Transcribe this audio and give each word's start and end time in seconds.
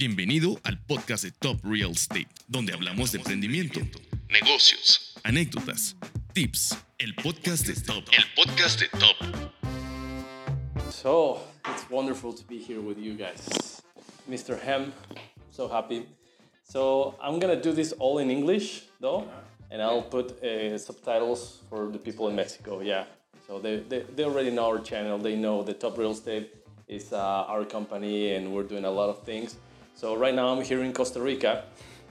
Bienvenido 0.00 0.58
al 0.62 0.78
podcast 0.86 1.24
de 1.24 1.30
Top 1.30 1.58
Real 1.62 1.90
Estate, 1.90 2.26
donde 2.48 2.72
hablamos 2.72 3.12
de 3.12 3.18
emprendimiento, 3.18 3.80
negocios, 4.30 5.14
anécdotas, 5.24 5.94
tips. 6.32 6.74
El 6.96 7.14
podcast 7.16 7.66
de 7.66 7.74
Top. 7.74 8.04
El 8.10 8.24
podcast 8.34 8.80
de 8.80 8.88
Top. 8.98 9.14
So 10.90 11.42
it's 11.68 11.84
wonderful 11.90 12.32
to 12.32 12.42
be 12.48 12.56
here 12.56 12.80
with 12.80 12.96
you 12.96 13.14
guys. 13.14 13.82
Mr. 14.26 14.58
Hem, 14.58 14.94
so 15.50 15.68
happy. 15.68 16.06
So 16.62 17.14
I'm 17.22 17.38
gonna 17.38 17.60
do 17.60 17.74
this 17.74 17.92
all 17.98 18.20
in 18.20 18.30
English 18.30 18.84
though, 19.02 19.26
and 19.70 19.82
I'll 19.82 20.08
put 20.08 20.42
uh, 20.42 20.78
subtitles 20.78 21.60
for 21.68 21.90
the 21.92 21.98
people 21.98 22.26
in 22.28 22.34
Mexico. 22.34 22.80
Yeah, 22.80 23.04
so 23.46 23.58
they, 23.58 23.80
they, 23.86 24.06
they 24.16 24.24
already 24.24 24.50
know 24.50 24.64
our 24.64 24.78
channel. 24.78 25.18
They 25.18 25.36
know 25.36 25.62
the 25.62 25.74
Top 25.74 25.98
Real 25.98 26.12
Estate 26.12 26.54
is 26.88 27.12
uh, 27.12 27.44
our 27.46 27.66
company, 27.66 28.32
and 28.32 28.50
we're 28.54 28.66
doing 28.66 28.86
a 28.86 28.90
lot 28.90 29.10
of 29.10 29.24
things. 29.24 29.56
So 30.00 30.16
right 30.16 30.34
now 30.34 30.48
I'm 30.48 30.62
here 30.62 30.82
in 30.82 30.94
Costa 30.94 31.20
Rica, 31.20 31.64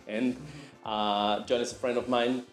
and 0.07 0.37
uh, 0.85 1.43
Jon 1.45 1.59
is 1.59 1.71
a 1.71 1.75
friend 1.75 1.97
of 1.97 2.07
mine, 2.07 2.43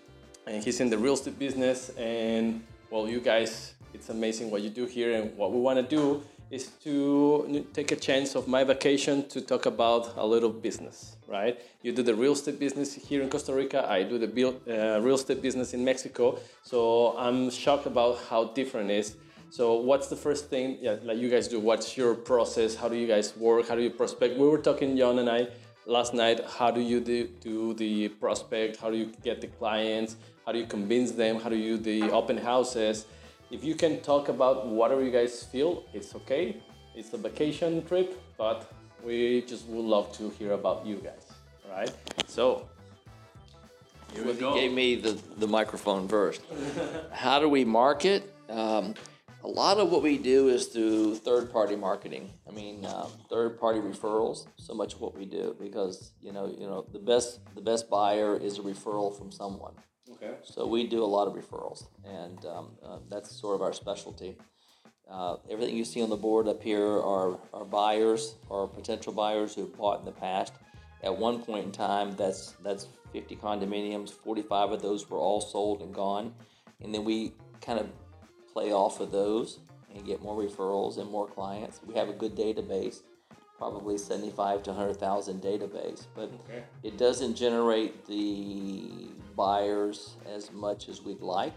and 0.47 0.65
he's 0.65 0.81
in 0.81 0.89
the 0.89 0.97
real 0.97 1.13
estate 1.13 1.39
business. 1.39 1.91
And 1.99 2.65
well, 2.89 3.07
you 3.07 3.21
guys, 3.21 3.75
it's 3.93 4.09
amazing 4.09 4.51
what 4.51 4.63
you 4.63 4.71
do 4.71 4.87
here, 4.87 5.13
and 5.13 5.37
what 5.37 5.53
we 5.53 5.61
want 5.61 5.77
to 5.77 5.83
do 5.83 6.23
is 6.51 6.69
to 6.85 7.67
take 7.75 7.93
a 7.93 7.97
chance 7.97 8.35
of 8.35 8.49
my 8.49 8.65
vacation 8.65 9.29
to 9.29 9.43
talk 9.43 9.67
about 9.67 10.15
a 10.17 10.27
little 10.27 10.49
business, 10.49 11.19
right? 11.29 11.61
You 11.83 11.93
do 11.93 12.03
the 12.03 12.15
real 12.15 12.33
estate 12.33 12.59
business 12.59 12.95
here 12.95 13.21
in 13.21 13.29
Costa 13.29 13.53
Rica. 13.53 13.87
I 13.87 14.05
do 14.05 14.17
the 14.17 14.29
build, 14.29 14.63
uh, 14.67 15.03
real 15.03 15.17
estate 15.17 15.43
business 15.43 15.75
in 15.75 15.85
Mexico. 15.85 16.39
So 16.63 17.15
I'm 17.19 17.51
shocked 17.51 17.85
about 17.85 18.21
how 18.31 18.45
different 18.55 18.91
it 18.91 19.01
is. 19.01 19.17
So 19.51 19.75
what's 19.75 20.09
the 20.09 20.17
first 20.17 20.51
thing 20.51 20.79
yeah, 20.81 20.97
like 21.03 21.19
you 21.19 21.31
guys 21.31 21.49
do? 21.49 21.61
What's 21.61 21.97
your 21.97 22.15
process? 22.15 22.75
How 22.75 22.89
do 22.89 22.97
you 22.97 23.07
guys 23.07 23.37
work? 23.37 23.69
How 23.69 23.75
do 23.75 23.83
you 23.83 23.91
prospect? 23.91 24.39
We 24.39 24.47
were 24.47 24.59
talking, 24.59 24.97
Jon 24.97 25.19
and 25.19 25.31
I, 25.31 25.49
last 25.87 26.15
night. 26.15 26.41
How 26.59 26.71
do 26.71 26.81
you 26.81 27.01
do, 27.01 27.29
do 27.41 27.75
the 27.75 28.09
prospect? 28.09 28.77
How 28.77 28.91
do 28.91 28.97
you 28.97 29.13
get 29.23 29.41
the 29.41 29.47
clients? 29.47 30.17
How 30.45 30.53
do 30.53 30.59
you 30.59 30.67
convince 30.67 31.13
them? 31.13 31.41
How 31.41 31.49
do 31.49 31.57
you 31.57 31.79
do 31.79 32.01
the 32.01 32.11
open 32.13 32.37
houses? 32.37 33.07
If 33.51 33.63
you 33.63 33.75
can 33.77 34.01
talk 34.01 34.29
about 34.29 34.67
whatever 34.67 35.03
you 35.03 35.13
guys 35.13 35.45
feel, 35.45 35.85
it's 35.95 36.15
okay. 36.17 36.57
It's 36.97 37.13
a 37.13 37.17
vacation 37.17 37.85
trip, 37.87 38.21
but 38.37 38.71
we 39.05 39.43
just 39.43 39.67
would 39.69 39.85
love 39.85 40.13
to 40.19 40.31
hear 40.31 40.53
about 40.53 40.85
you 40.85 40.97
guys. 40.97 41.33
All 41.65 41.77
right. 41.77 41.93
So 42.27 42.69
here 44.13 44.25
we 44.25 44.33
go. 44.35 44.55
gave 44.55 44.73
me 44.73 44.97
the, 44.97 45.19
the 45.39 45.47
microphone 45.47 46.09
first. 46.09 46.43
How 47.13 47.39
do 47.39 47.49
we 47.49 47.65
market? 47.65 48.35
Um, 48.49 48.95
a 49.47 49.49
lot 49.49 49.79
of 49.79 49.91
what 49.91 50.03
we 50.03 50.19
do 50.19 50.49
is 50.49 50.67
through 50.67 51.15
third 51.15 51.53
party 51.53 51.77
marketing. 51.77 52.31
I 52.49 52.51
mean, 52.51 52.85
um, 52.85 53.09
third 53.31 53.61
party 53.61 53.79
referrals. 53.79 54.49
So 54.57 54.75
much 54.75 54.95
of 54.95 55.01
what 55.01 55.17
we 55.17 55.25
do 55.25 55.55
because 55.61 56.11
you 56.21 56.33
know, 56.33 56.53
you 56.59 56.67
know, 56.67 56.85
the 56.93 56.99
best 56.99 57.41
the 57.55 57.61
best 57.61 57.89
buyer 57.89 58.37
is 58.37 58.59
a 58.59 58.63
referral 58.63 59.17
from 59.17 59.31
someone. 59.31 59.75
Okay. 60.11 60.35
So 60.43 60.67
we 60.67 60.87
do 60.89 61.03
a 61.03 61.07
lot 61.17 61.29
of 61.29 61.35
referrals, 61.35 61.87
and 62.05 62.45
um, 62.45 62.73
uh, 62.85 62.99
that's 63.09 63.31
sort 63.41 63.55
of 63.55 63.63
our 63.63 63.73
specialty. 63.73 64.37
Uh, 65.09 65.37
everything 65.49 65.77
you 65.77 65.85
see 65.85 66.03
on 66.03 66.11
the 66.11 66.17
board 66.17 66.49
up 66.49 66.61
here 66.61 66.85
are, 66.85 67.39
are 67.55 67.65
buyers 67.65 68.35
or 68.49 68.67
potential 68.67 69.13
buyers 69.13 69.55
who 69.55 69.67
bought 69.67 70.01
in 70.01 70.05
the 70.05 70.11
past. 70.11 70.53
At 71.05 71.17
one 71.17 71.41
point 71.41 71.67
in 71.67 71.71
time, 71.71 72.17
that's 72.17 72.55
that's 72.65 72.89
50 73.13 73.37
condominiums. 73.37 74.11
45 74.11 74.73
of 74.73 74.83
those 74.83 75.09
were 75.09 75.19
all 75.19 75.41
sold 75.41 75.83
and 75.83 75.95
gone, 75.95 76.35
and 76.83 76.93
then 76.93 77.05
we 77.05 77.33
kind 77.61 77.79
of 77.79 77.89
play 78.57 78.73
off 78.73 79.01
of 79.01 79.13
those 79.13 79.59
and 79.95 80.07
get 80.07 80.23
more 80.23 80.43
referrals 80.43 80.97
and 80.97 81.11
more 81.11 81.27
clients. 81.27 81.83
We 81.87 81.93
have 81.93 82.09
a 82.09 82.15
good 82.15 82.35
database, 82.35 83.03
probably 83.59 83.99
75 83.99 84.63
to 84.63 84.71
100,000 84.71 85.43
database, 85.43 86.07
but 86.15 86.31
Okay. 86.49 86.65
it 86.83 86.97
doesn't 86.97 87.35
generate 87.35 88.07
the 88.07 89.11
buyers 89.35 90.15
as 90.25 90.51
much 90.53 90.89
as 90.89 91.03
we'd 91.03 91.21
like. 91.21 91.53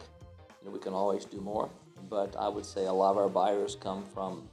You 0.62 0.66
know, 0.66 0.72
we 0.72 0.80
can 0.80 0.94
always 0.94 1.24
do 1.24 1.40
more, 1.40 1.70
but 2.10 2.36
I 2.36 2.50
would 2.50 2.66
say 2.66 2.86
a 2.86 2.92
lot 2.92 3.12
of 3.12 3.18
our 3.18 3.30
buyers 3.30 3.78
come 3.80 4.04
from 4.14 4.50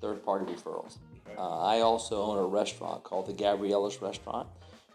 third-party 0.00 0.52
referrals. 0.52 0.98
Uh, 1.36 1.60
I 1.74 1.80
also 1.80 2.22
own 2.22 2.38
a 2.38 2.46
restaurant 2.46 3.02
called 3.02 3.26
the 3.26 3.34
Gabriella's 3.34 4.00
Restaurant, 4.00 4.46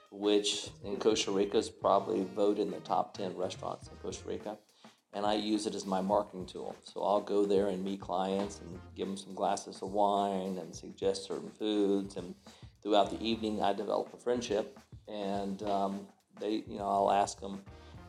which 0.09 0.69
in 0.85 0.95
Costa 0.95 1.31
Rica 1.31 1.57
is 1.57 1.69
probably 1.69 2.23
voted 2.23 2.67
in 2.67 2.72
the 2.72 2.79
top 2.79 3.13
10 3.17 3.35
restaurants 3.35 3.89
in 3.89 3.97
Costa 3.97 4.25
Rica. 4.25 4.57
And 5.16 5.25
I 5.25 5.35
use 5.35 5.68
it 5.68 5.75
as 5.75 5.85
my 5.85 6.01
marketing 6.01 6.46
tool. 6.46 6.75
So 6.84 7.03
I'll 7.03 7.22
go 7.22 7.46
there 7.46 7.68
and 7.68 7.84
meet 7.84 8.01
clients 8.01 8.59
and 8.62 8.79
give 8.96 9.07
them 9.07 9.18
some 9.18 9.34
glasses 9.35 9.81
of 9.81 9.91
wine 9.91 10.57
and 10.57 10.74
suggest 10.74 11.25
certain 11.25 11.51
foods. 11.51 12.18
And 12.18 12.34
throughout 12.81 13.12
the 13.12 13.23
evening, 13.23 13.62
I 13.62 13.73
develop 13.73 14.13
a 14.13 14.18
friendship. 14.18 14.79
And 15.07 15.62
um, 15.63 16.07
they, 16.40 16.63
you 16.68 16.79
know, 16.79 16.88
I'll 16.88 17.12
ask 17.12 17.40
them, 17.40 17.62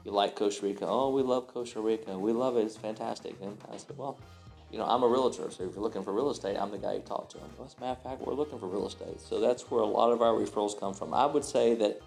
"You 0.04 0.12
like 0.12 0.36
Costa 0.36 0.64
Rica? 0.64 0.86
Oh, 0.86 1.10
we 1.10 1.22
love 1.22 1.48
Costa 1.48 1.80
Rica. 1.80 2.18
We 2.18 2.32
love 2.32 2.56
it. 2.56 2.62
It's 2.62 2.76
fantastic." 2.76 3.34
And 3.42 3.58
I 3.70 3.76
said, 3.76 3.98
"Well, 3.98 4.18
you 4.74 4.78
know, 4.78 4.86
I'm 4.86 5.04
a 5.04 5.06
realtor, 5.08 5.50
so 5.52 5.62
if 5.62 5.74
you're 5.74 5.82
looking 5.84 6.02
for 6.02 6.12
real 6.12 6.30
estate, 6.30 6.56
I'm 6.58 6.72
the 6.72 6.78
guy 6.78 6.94
you 6.94 7.00
talk 7.00 7.28
to. 7.30 7.38
Well, 7.38 7.66
as 7.66 7.76
a 7.78 7.80
matter 7.80 7.92
of 7.92 8.02
fact, 8.02 8.22
we're 8.22 8.34
looking 8.34 8.58
for 8.58 8.66
real 8.66 8.88
estate. 8.88 9.20
So 9.20 9.38
that's 9.38 9.70
where 9.70 9.80
a 9.80 9.86
lot 9.86 10.10
of 10.10 10.20
our 10.20 10.32
referrals 10.32 10.78
come 10.78 10.94
from. 10.94 11.14
I 11.14 11.26
would 11.26 11.44
say 11.44 11.76
that 11.76 12.00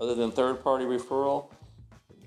other 0.00 0.14
than 0.14 0.30
third 0.30 0.64
party 0.64 0.86
referral, 0.86 1.50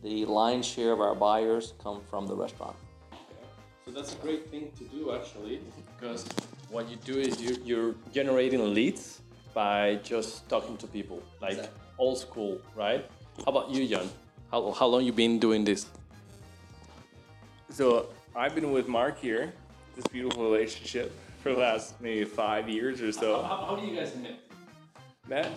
the 0.06 0.24
lion's 0.26 0.68
share 0.68 0.92
of 0.92 1.02
our 1.02 1.16
buyers 1.16 1.74
come 1.82 2.00
from 2.10 2.28
the 2.28 2.36
restaurant. 2.36 2.76
Okay. 3.12 3.48
So 3.86 3.92
that's 3.92 4.14
a 4.14 4.18
great 4.18 4.52
thing 4.52 4.72
to 4.78 4.84
do 4.84 5.12
actually, 5.16 5.62
because 5.98 6.22
what 6.70 6.88
you 6.88 6.98
do 6.98 7.18
is 7.18 7.42
you, 7.42 7.58
you're 7.66 7.96
generating 8.14 8.62
leads 8.72 9.22
by 9.56 10.00
just 10.04 10.48
talking 10.48 10.78
to 10.78 10.86
people, 10.86 11.24
like 11.42 11.54
Exactly. 11.54 11.80
old 11.98 12.20
school, 12.20 12.62
right? 12.76 13.04
How 13.46 13.52
about 13.56 13.72
you, 13.72 13.88
Jon? 13.88 14.08
How, 14.52 14.72
how 14.72 14.86
long 14.86 15.04
you 15.04 15.12
been 15.12 15.40
doing 15.40 15.64
this? 15.66 15.88
So 17.72 18.10
I've 18.36 18.54
been 18.54 18.72
with 18.72 18.88
Mark 18.88 19.20
here, 19.20 19.54
this 19.96 20.06
beautiful 20.06 20.44
relationship, 20.44 21.18
for 21.42 21.54
the 21.54 21.60
last 21.60 22.00
maybe 22.00 22.26
five 22.26 22.70
years 22.70 23.02
or 23.02 23.12
so. 23.12 23.42
How, 23.42 23.66
how 23.70 23.76
do 23.76 23.88
you 23.88 23.96
guys 23.96 24.16
met? 24.16 24.38
Matt, 25.28 25.52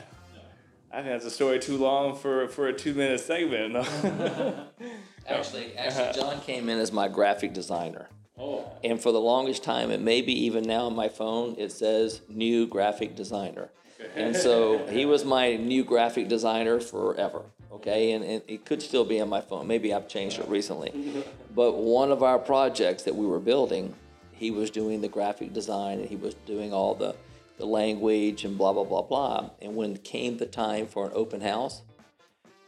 I 0.90 0.96
think 1.02 1.08
that's 1.08 1.24
a 1.24 1.30
story 1.30 1.58
too 1.58 1.76
long 1.76 2.16
for, 2.16 2.48
for 2.48 2.68
a 2.68 2.72
two 2.72 2.94
minute 2.94 3.20
segment. 3.20 3.76
Actually, 5.28 5.76
actually, 5.76 6.20
Jon 6.20 6.40
came 6.40 6.70
in 6.70 6.78
as 6.78 6.90
my 6.90 7.06
graphic 7.06 7.52
designer. 7.52 8.08
Oh, 8.38 8.64
And 8.82 8.98
for 9.00 9.12
the 9.12 9.20
longest 9.20 9.62
time, 9.62 9.90
and 9.90 10.04
maybe 10.04 10.32
even 10.46 10.64
now 10.64 10.86
on 10.86 10.94
my 10.94 11.08
phone, 11.08 11.54
it 11.58 11.70
says 11.70 12.22
new 12.28 12.66
graphic 12.66 13.14
designer. 13.14 13.68
And 14.14 14.34
so 14.34 14.86
he 14.86 15.04
was 15.04 15.24
my 15.24 15.56
new 15.56 15.84
graphic 15.84 16.28
designer 16.28 16.80
forever. 16.80 17.42
Okay, 17.72 18.12
and, 18.12 18.24
and 18.24 18.42
it 18.48 18.64
could 18.64 18.80
still 18.80 19.04
be 19.04 19.20
on 19.20 19.28
my 19.28 19.40
phone. 19.40 19.66
Maybe 19.66 19.92
I've 19.92 20.08
changed 20.08 20.38
it 20.38 20.48
recently. 20.48 21.24
But 21.54 21.76
one 21.76 22.10
of 22.10 22.22
our 22.22 22.38
projects 22.38 23.02
that 23.02 23.14
we 23.14 23.26
were 23.26 23.40
building, 23.40 23.94
he 24.32 24.50
was 24.50 24.70
doing 24.70 25.00
the 25.00 25.08
graphic 25.08 25.52
design 25.52 25.98
and 25.98 26.08
he 26.08 26.16
was 26.16 26.34
doing 26.46 26.72
all 26.72 26.94
the, 26.94 27.14
the 27.58 27.66
language 27.66 28.44
and 28.44 28.56
blah, 28.56 28.72
blah, 28.72 28.84
blah, 28.84 29.02
blah. 29.02 29.50
And 29.60 29.76
when 29.76 29.96
came 29.96 30.38
the 30.38 30.46
time 30.46 30.86
for 30.86 31.06
an 31.06 31.12
open 31.14 31.40
house, 31.40 31.82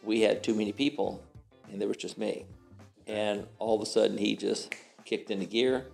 we 0.03 0.23
had 0.23 0.43
too 0.43 0.55
many 0.55 0.73
people 0.73 1.23
and 1.71 1.81
there 1.81 1.89
was 1.89 1.97
just 1.97 2.19
me. 2.19 2.47
And 3.06 3.47
all 3.59 3.77
of 3.77 3.83
a 3.83 3.87
sudden, 3.87 4.19
he 4.19 4.37
just 4.37 4.75
kicked 5.05 5.31
into 5.31 5.47
gear 5.47 5.87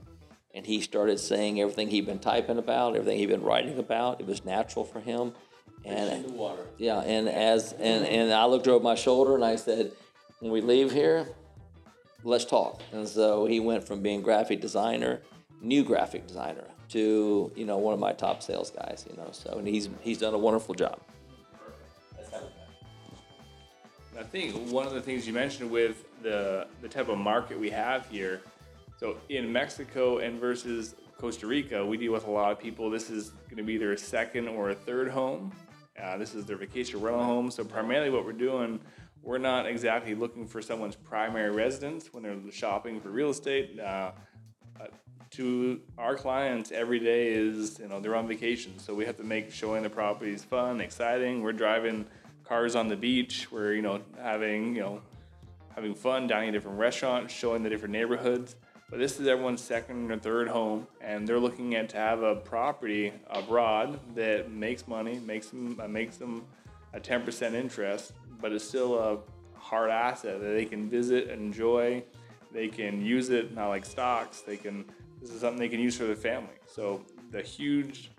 and 0.55 0.67
he 0.67 0.81
started 0.81 1.21
saying 1.21 1.61
everything 1.61 1.91
he'd 1.91 2.07
been 2.07 2.19
typing 2.19 2.59
about, 2.59 2.97
everything 2.97 3.19
he'd 3.19 3.27
been 3.27 3.43
writing 3.43 3.79
about. 3.79 4.21
It 4.21 4.27
was 4.27 4.45
natural 4.45 4.84
for 4.84 5.01
him. 5.01 5.33
And 5.84 6.25
the 6.25 6.33
water. 6.33 6.67
yeah, 6.78 6.99
and 7.01 7.28
as 7.28 7.73
and, 7.75 8.05
and 8.07 8.33
I 8.33 8.47
looked 8.47 8.67
over 8.67 8.83
my 8.83 8.97
shoulder 8.97 9.37
and 9.37 9.45
I 9.45 9.55
said, 9.55 9.93
when 10.41 10.51
we 10.51 10.61
leave 10.61 10.91
here, 10.91 11.28
let's 12.25 12.45
talk. 12.45 12.81
And 12.93 13.07
so 13.07 13.47
he 13.47 13.61
went 13.61 13.87
from 13.87 14.03
being 14.03 14.21
graphic 14.21 14.61
designer, 14.61 15.21
new 15.61 15.84
graphic 15.84 16.27
designer, 16.27 16.67
to 16.91 17.51
you 17.55 17.65
know 17.65 17.79
one 17.79 17.95
of 17.95 18.01
my 18.01 18.13
top 18.13 18.43
sales 18.43 18.71
guys. 18.71 19.05
You 19.09 19.16
know, 19.16 19.28
so 19.33 19.59
and 19.59 19.66
he's 19.66 19.89
he's 20.01 20.19
done 20.19 20.34
a 20.34 20.39
wonderful 20.39 20.75
job. 20.75 21.01
I 24.19 24.22
think 24.22 24.55
one 24.71 24.87
of 24.87 24.95
the 24.95 25.03
things 25.03 25.27
you 25.27 25.34
mentioned 25.34 25.71
with 25.71 26.05
the, 26.22 26.66
the 26.81 26.89
type 26.89 27.10
of 27.10 27.19
market 27.19 27.60
we 27.60 27.69
have 27.69 28.09
here, 28.09 28.41
so 28.99 29.19
in 29.28 29.53
Mexico 29.53 30.19
and 30.19 30.41
versus 30.41 30.95
Costa 31.19 31.47
Rica, 31.47 31.84
we 31.84 31.99
deal 31.99 32.13
with 32.13 32.27
a 32.27 32.31
lot 32.31 32.51
of 32.51 32.59
people. 32.59 32.89
This 32.89 33.10
is 33.10 33.31
going 33.45 33.59
to 33.59 33.63
be 33.63 33.77
their 33.77 33.95
second 33.97 34.49
or 34.49 34.71
a 34.71 34.75
third 34.75 35.09
home. 35.09 35.53
Uh, 36.03 36.16
this 36.16 36.34
is 36.34 36.47
their 36.47 36.57
vacation 36.57 37.01
rental 37.01 37.25
home. 37.25 37.51
So 37.51 37.63
primarily, 37.63 38.09
what 38.09 38.25
we're 38.25 38.33
doing, 38.33 38.81
we're 39.22 39.39
not 39.39 39.66
exactly 39.66 40.15
looking 40.15 40.47
for 40.47 40.63
someone's 40.63 40.97
primary 40.97 41.51
residence 41.51 42.13
when 42.13 42.22
they're 42.22 42.37
shopping 42.51 43.01
for 43.01 43.10
real 43.10 43.31
estate. 43.31 43.78
Uh, 43.78 44.13
to 45.33 45.81
our 45.99 46.17
clients, 46.17 46.73
every 46.73 46.99
day 46.99 47.28
is 47.28 47.78
you 47.78 47.89
know 47.89 48.01
they're 48.01 48.15
on 48.15 48.28
vacation, 48.28 48.78
so 48.78 48.95
we 48.95 49.05
have 49.05 49.17
to 49.17 49.25
make 49.25 49.53
showing 49.53 49.83
the 49.83 49.91
properties 49.91 50.45
fun, 50.45 50.81
exciting. 50.81 51.43
We're 51.43 51.53
driving 51.53 52.07
cars 52.45 52.77
on 52.77 52.89
the 52.89 52.97
beach. 52.97 53.51
We're 53.51 53.75
you 53.75 53.83
know 53.83 54.01
having 54.21 54.75
you 54.75 54.83
know 54.83 55.03
having 55.75 55.95
fun, 55.95 56.27
dining 56.27 56.49
at 56.49 56.53
different 56.53 56.78
restaurants, 56.78 57.34
showing 57.34 57.63
the 57.63 57.69
different 57.69 57.93
neighborhoods. 57.93 58.57
but 58.89 58.99
this 58.99 59.21
is 59.21 59.27
everyone's 59.27 59.61
second 59.61 60.11
or 60.11 60.19
third 60.19 60.49
home, 60.49 60.87
and 61.01 61.27
they're 61.29 61.41
looking 61.41 61.75
at 61.75 61.89
to 61.91 61.97
have 61.97 62.22
a 62.22 62.37
property 62.37 63.13
abroad 63.29 63.99
that 64.15 64.51
makes 64.51 64.89
money, 64.89 65.19
makes 65.21 65.49
them 65.49 65.79
uh, 65.83 65.89
makes 65.89 66.17
them 66.17 66.45
a 66.95 67.01
10% 67.01 67.53
interest, 67.53 68.13
but 68.41 68.53
it's 68.53 68.65
still 68.65 68.99
a 68.99 69.19
hard 69.59 69.91
asset 69.91 70.41
that 70.41 70.49
they 70.49 70.65
can 70.65 70.89
visit, 70.89 71.29
and 71.29 71.43
enjoy, 71.43 72.03
they 72.53 72.69
can 72.69 73.05
use 73.05 73.29
it 73.31 73.55
not 73.55 73.69
like 73.69 73.84
stocks. 73.84 74.41
They 74.41 74.57
can 74.57 74.84
this 75.27 75.34
is 75.34 75.41
something 75.41 75.59
they 75.59 75.69
can 75.69 75.81
use 75.81 75.97
for 75.97 76.05
their 76.05 76.15
family. 76.15 76.55
So 76.69 77.03
the 77.33 77.43
huge 77.43 78.13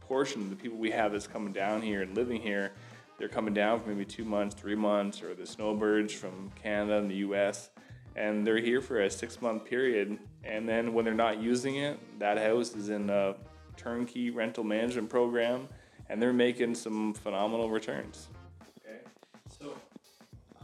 portion 0.00 0.42
of 0.42 0.50
the 0.50 0.54
people 0.54 0.78
we 0.78 0.92
have 0.92 1.10
that's 1.10 1.26
coming 1.26 1.52
down 1.52 1.82
here 1.82 2.02
and 2.02 2.14
living 2.16 2.40
here, 2.40 2.70
they're 3.18 3.28
coming 3.28 3.52
down 3.52 3.80
for 3.80 3.88
maybe 3.88 4.04
two 4.04 4.24
months, 4.24 4.54
three 4.54 4.76
months, 4.76 5.22
or 5.22 5.34
the 5.34 5.44
snowbirds 5.44 6.12
from 6.12 6.52
Canada 6.62 6.98
and 6.98 7.10
the 7.10 7.16
U.S. 7.16 7.70
And 8.14 8.46
they're 8.46 8.60
here 8.60 8.80
for 8.80 9.00
a 9.00 9.10
six-month 9.10 9.64
period, 9.64 10.18
and 10.44 10.68
then 10.68 10.92
when 10.92 11.04
they're 11.04 11.14
not 11.14 11.42
using 11.42 11.76
it, 11.76 11.98
that 12.20 12.38
house 12.38 12.76
is 12.76 12.90
in 12.90 13.10
a 13.10 13.34
turnkey 13.76 14.30
rental 14.30 14.62
management 14.62 15.08
program, 15.08 15.66
and 16.10 16.22
they're 16.22 16.32
making 16.32 16.76
some 16.76 17.12
phenomenal 17.14 17.70
returns. 17.70 18.28
Okay, 18.86 18.98
so 19.58 19.74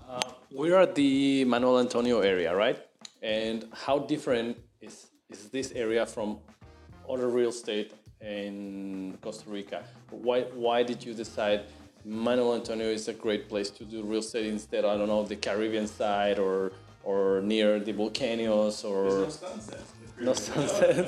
uh, 0.08 0.20
we're 0.52 0.78
at 0.78 0.94
the 0.94 1.44
Manuel 1.44 1.80
Antonio 1.80 2.20
area, 2.20 2.54
right? 2.54 2.78
And 3.20 3.66
how 3.72 3.98
different 3.98 4.58
is 4.80 5.08
is 5.30 5.50
this 5.50 5.72
area 5.72 6.06
from 6.06 6.38
other 7.08 7.28
real 7.28 7.50
estate 7.50 7.92
in 8.20 9.16
Costa 9.20 9.48
Rica? 9.48 9.82
Why 10.10 10.42
why 10.54 10.82
did 10.82 11.04
you 11.04 11.14
decide 11.14 11.64
Manuel 12.04 12.54
Antonio 12.54 12.86
is 12.86 13.08
a 13.08 13.12
great 13.12 13.48
place 13.48 13.70
to 13.70 13.84
do 13.84 14.02
real 14.02 14.20
estate 14.20 14.46
instead? 14.46 14.84
I 14.84 14.96
don't 14.96 15.08
know 15.08 15.24
the 15.24 15.36
Caribbean 15.36 15.86
side 15.86 16.38
or 16.38 16.72
or 17.04 17.40
near 17.42 17.78
the 17.78 17.92
volcanoes 17.92 18.84
or 18.84 19.08
no 19.08 19.28
sunsets. 19.28 19.92
no 20.20 20.32
sunset. 20.32 21.04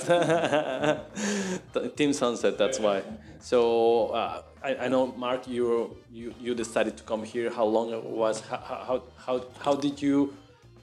Team 1.96 2.12
Sunset. 2.12 2.56
That's 2.56 2.78
why. 2.78 3.02
So 3.40 4.08
uh, 4.08 4.42
I, 4.62 4.76
I 4.76 4.88
know, 4.88 5.06
Mark, 5.12 5.48
you 5.48 5.96
you 6.10 6.34
you 6.40 6.54
decided 6.54 6.96
to 6.98 7.02
come 7.04 7.24
here. 7.24 7.50
How 7.50 7.64
long 7.64 7.90
it 7.90 8.04
was? 8.04 8.40
How 8.40 8.58
how 8.58 9.02
how, 9.16 9.44
how 9.64 9.74
did 9.74 10.00
you 10.00 10.34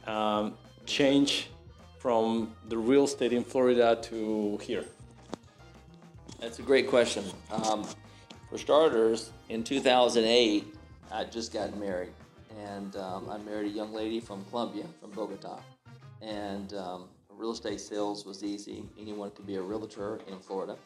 um, 0.08 0.56
change 0.86 1.50
from 2.00 2.54
the 2.70 2.78
real 2.78 3.06
estate 3.06 3.34
in 3.34 3.44
Florida 3.44 3.98
to 4.04 4.58
here? 4.62 4.86
That's 6.40 6.60
a 6.60 6.62
great 6.62 6.88
question. 6.88 7.24
Um, 7.52 7.86
for 8.50 8.58
starters, 8.58 9.32
in 9.50 9.64
2008, 9.64 10.66
I 11.12 11.24
just 11.24 11.52
got 11.52 11.76
married, 11.78 12.14
and 12.60 12.96
um, 12.96 13.30
I 13.30 13.38
married 13.40 13.72
a 13.72 13.76
young 13.76 13.94
lady 13.94 14.20
from 14.20 14.46
Colombia, 14.46 14.86
from 15.02 15.12
Bogota, 15.12 15.60
and 16.22 16.74
um, 16.74 17.06
real 17.32 17.52
estate 17.52 17.82
sales 17.82 18.26
was 18.26 18.44
easy. 18.44 18.84
Anyone 19.00 19.32
could 19.32 19.48
be 19.48 19.56
a 19.56 19.62
realtor 19.62 20.20
in 20.28 20.38
Florida, 20.40 20.78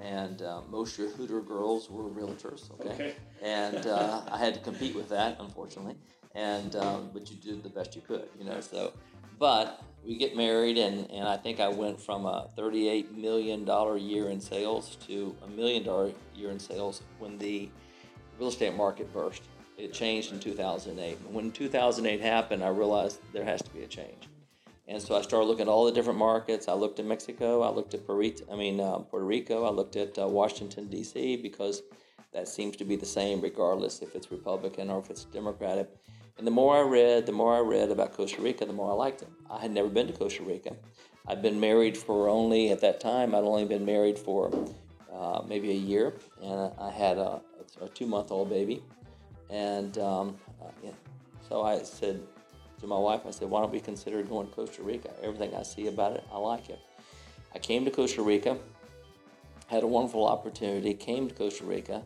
and 0.00 0.42
uh, 0.42 0.60
most 0.70 0.96
your 0.98 1.08
Hooter 1.10 1.40
girls 1.40 1.90
were 1.90 2.04
realtors. 2.04 2.70
Okay, 2.80 2.90
Okay. 2.94 3.14
and 3.42 3.86
uh, 3.86 4.22
I 4.30 4.38
had 4.38 4.54
to 4.54 4.60
compete 4.60 4.94
with 4.94 5.08
that, 5.08 5.36
unfortunately. 5.40 5.96
And 6.36 6.74
um, 6.76 7.10
but 7.12 7.30
you 7.30 7.36
did 7.36 7.62
the 7.62 7.68
best 7.68 7.94
you 7.94 8.02
could, 8.02 8.28
you 8.38 8.44
know. 8.44 8.60
So, 8.60 8.92
but 9.38 9.82
we 10.06 10.16
get 10.16 10.36
married, 10.36 10.76
and, 10.76 11.10
and 11.10 11.26
I 11.26 11.36
think 11.36 11.60
I 11.60 11.68
went 11.68 12.00
from 12.00 12.26
a 12.26 12.48
$38 12.58 13.16
million 13.16 13.66
year 13.98 14.28
in 14.28 14.40
sales 14.40 14.96
to 15.06 15.34
a 15.42 15.48
million 15.48 15.82
dollar 15.82 16.12
year 16.34 16.50
in 16.50 16.58
sales 16.58 17.02
when 17.18 17.38
the 17.38 17.68
real 18.38 18.48
estate 18.48 18.74
market 18.74 19.12
burst. 19.12 19.42
It 19.76 19.92
changed 19.92 20.32
in 20.32 20.38
2008. 20.38 21.18
When 21.30 21.50
2008 21.50 22.20
happened, 22.20 22.62
I 22.62 22.68
realized 22.68 23.18
there 23.32 23.44
has 23.44 23.60
to 23.62 23.70
be 23.70 23.82
a 23.82 23.86
change. 23.88 24.28
And 24.86 25.02
so 25.02 25.16
I 25.16 25.22
started 25.22 25.46
looking 25.46 25.62
at 25.62 25.68
all 25.68 25.86
the 25.86 25.92
different 25.92 26.18
markets. 26.18 26.68
I 26.68 26.74
looked 26.74 27.00
at 27.00 27.06
Mexico. 27.06 27.62
I 27.62 27.70
looked 27.70 27.94
at 27.94 28.06
Puerto, 28.06 28.44
I 28.52 28.56
mean 28.56 28.80
uh, 28.80 28.98
Puerto 28.98 29.24
Rico. 29.24 29.64
I 29.64 29.70
looked 29.70 29.96
at 29.96 30.18
uh, 30.18 30.28
Washington 30.28 30.86
D.C. 30.88 31.36
because 31.36 31.82
that 32.32 32.46
seems 32.48 32.76
to 32.76 32.84
be 32.84 32.94
the 32.94 33.06
same 33.06 33.40
regardless 33.40 34.02
if 34.02 34.14
it's 34.14 34.30
Republican 34.30 34.90
or 34.90 35.00
if 35.00 35.10
it's 35.10 35.24
Democratic. 35.24 35.88
And 36.36 36.46
the 36.46 36.50
more 36.50 36.76
I 36.76 36.80
read, 36.80 37.26
the 37.26 37.32
more 37.32 37.54
I 37.54 37.60
read 37.60 37.90
about 37.90 38.12
Costa 38.12 38.42
Rica, 38.42 38.64
the 38.64 38.72
more 38.72 38.90
I 38.90 38.94
liked 38.94 39.22
it. 39.22 39.28
I 39.50 39.60
had 39.60 39.70
never 39.70 39.88
been 39.88 40.08
to 40.08 40.12
Costa 40.12 40.42
Rica. 40.42 40.74
I'd 41.26 41.42
been 41.42 41.60
married 41.60 41.96
for 41.96 42.28
only, 42.28 42.70
at 42.70 42.80
that 42.80 43.00
time, 43.00 43.34
I'd 43.34 43.44
only 43.44 43.64
been 43.64 43.84
married 43.84 44.18
for 44.18 44.50
uh, 45.12 45.42
maybe 45.46 45.70
a 45.70 45.74
year, 45.74 46.14
and 46.42 46.72
I 46.78 46.90
had 46.90 47.18
a, 47.18 47.40
a 47.80 47.88
two 47.88 48.06
month 48.06 48.30
old 48.30 48.50
baby. 48.50 48.82
And 49.48 49.96
um, 49.98 50.36
uh, 50.60 50.70
yeah. 50.82 50.90
so 51.48 51.62
I 51.62 51.82
said 51.82 52.20
to 52.80 52.86
my 52.86 52.98
wife, 52.98 53.22
I 53.26 53.30
said, 53.30 53.48
why 53.48 53.60
don't 53.60 53.72
we 53.72 53.80
consider 53.80 54.22
going 54.22 54.48
to 54.48 54.52
Costa 54.52 54.82
Rica? 54.82 55.10
Everything 55.22 55.54
I 55.54 55.62
see 55.62 55.86
about 55.86 56.12
it, 56.12 56.24
I 56.32 56.38
like 56.38 56.68
it. 56.68 56.80
I 57.54 57.58
came 57.58 57.84
to 57.84 57.90
Costa 57.90 58.22
Rica, 58.22 58.58
had 59.68 59.84
a 59.84 59.86
wonderful 59.86 60.26
opportunity, 60.26 60.92
came 60.94 61.28
to 61.28 61.34
Costa 61.34 61.64
Rica. 61.64 62.02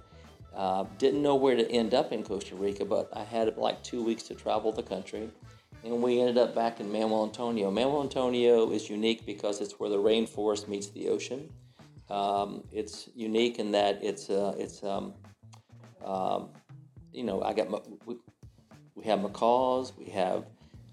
Uh, 0.59 0.85
didn't 0.99 1.23
know 1.23 1.37
where 1.37 1.55
to 1.55 1.71
end 1.71 1.95
up 1.95 2.11
in 2.11 2.25
Costa 2.25 2.57
Rica, 2.57 2.85
but 2.85 3.09
I 3.13 3.23
had 3.23 3.57
like 3.57 3.81
two 3.85 4.03
weeks 4.03 4.25
to 4.25 4.35
travel 4.35 4.73
the 4.73 4.83
country. 4.83 5.31
And 5.85 6.03
we 6.03 6.19
ended 6.19 6.37
up 6.37 6.53
back 6.53 6.81
in 6.81 6.91
Manuel 6.91 7.23
Antonio. 7.23 7.71
Manuel 7.71 8.03
Antonio 8.03 8.73
is 8.73 8.91
unique 8.91 9.25
because 9.25 9.61
it's 9.61 9.79
where 9.79 9.89
the 9.89 9.99
rainforest 9.99 10.67
meets 10.67 10.89
the 10.89 11.11
ocean. 11.11 11.49
Um, 12.11 12.65
it's 12.73 13.09
unique 13.15 13.61
in 13.61 13.71
that 13.71 14.03
it's, 14.03 14.31
uh, 14.31 14.57
it's 14.59 14.83
um, 14.83 15.15
um, 16.05 16.49
you 17.13 17.23
know, 17.23 17.41
I 17.41 17.53
got, 17.53 17.69
we, 18.05 18.17
we 18.97 19.05
have 19.05 19.23
macaws, 19.23 19.93
we 19.97 20.07
have 20.07 20.45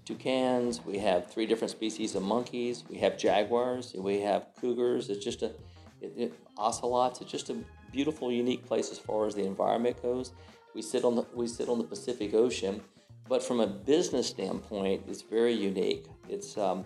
toucans, 0.04 0.84
we 0.84 0.98
have 0.98 1.28
three 1.28 1.46
different 1.46 1.72
species 1.72 2.14
of 2.14 2.22
monkeys, 2.22 2.84
we 2.88 2.98
have 2.98 3.18
jaguars, 3.18 3.94
we 3.98 4.20
have 4.20 4.46
cougars. 4.60 5.10
It's 5.10 5.24
just 5.24 5.42
a, 5.42 5.46
it, 6.00 6.12
it, 6.16 6.34
ocelots. 6.56 7.20
It's 7.20 7.32
just 7.32 7.50
a 7.50 7.56
beautiful, 7.92 8.30
unique 8.30 8.66
place 8.66 8.90
as 8.90 8.98
far 8.98 9.26
as 9.26 9.34
the 9.34 9.44
environment 9.44 10.00
goes. 10.02 10.32
We 10.74 10.82
sit 10.82 11.04
on 11.04 11.16
the 11.16 11.24
we 11.34 11.46
sit 11.46 11.68
on 11.68 11.78
the 11.78 11.84
Pacific 11.84 12.34
Ocean, 12.34 12.82
but 13.28 13.42
from 13.42 13.60
a 13.60 13.66
business 13.66 14.28
standpoint, 14.28 15.04
it's 15.08 15.22
very 15.22 15.54
unique. 15.54 16.06
It's 16.28 16.56
um, 16.58 16.84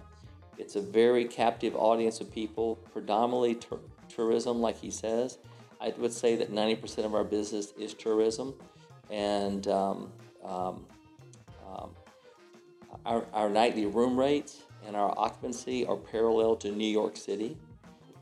it's 0.58 0.76
a 0.76 0.80
very 0.80 1.24
captive 1.24 1.74
audience 1.74 2.20
of 2.20 2.30
people, 2.30 2.76
predominantly 2.92 3.54
tur- 3.54 3.80
tourism, 4.08 4.60
like 4.60 4.78
he 4.78 4.90
says. 4.90 5.38
I 5.80 5.94
would 5.96 6.12
say 6.12 6.36
that 6.36 6.52
90% 6.52 7.06
of 7.06 7.14
our 7.14 7.24
business 7.24 7.72
is 7.78 7.94
tourism, 7.94 8.54
and 9.08 9.66
um, 9.68 10.12
um, 10.44 10.84
um, 11.66 11.90
our, 13.06 13.24
our 13.32 13.48
nightly 13.48 13.86
room 13.86 14.18
rates 14.18 14.64
and 14.86 14.94
our 14.94 15.14
occupancy 15.18 15.86
are 15.86 15.96
parallel 15.96 16.56
to 16.56 16.70
New 16.70 16.86
York 16.88 17.16
City. 17.16 17.56